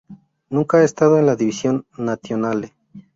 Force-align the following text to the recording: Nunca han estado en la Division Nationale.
Nunca 0.49 0.79
han 0.79 0.83
estado 0.83 1.19
en 1.19 1.27
la 1.27 1.35
Division 1.35 1.85
Nationale. 1.95 2.73